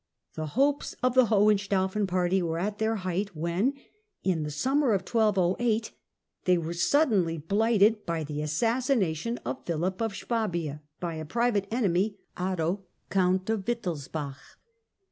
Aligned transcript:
The 0.33 0.47
hopes 0.57 0.95
of 1.03 1.13
the 1.13 1.27
Hohenstaufen 1.27 2.07
party 2.07 2.41
were 2.41 2.57
at 2.57 2.79
their 2.79 2.95
height 2.95 3.35
when, 3.35 3.75
in 4.23 4.41
the 4.41 4.49
summer 4.49 4.93
of 4.93 5.01
1208, 5.01 5.91
they 6.45 6.57
were 6.57 6.73
suddenly 6.73 7.37
blighted 7.37 8.03
by 8.07 8.23
tlie 8.23 8.41
assassination 8.41 9.37
of 9.45 9.63
Philip 9.63 10.01
of 10.01 10.15
Swabia 10.15 10.81
by 10.99 11.13
a 11.13 11.23
private 11.25 11.69
A^^ssina 11.69 11.77
enemy, 11.77 12.17
Otto 12.35 12.83
Count 13.11 13.47
of 13.51 13.63
Wittelsbach. 13.65 14.37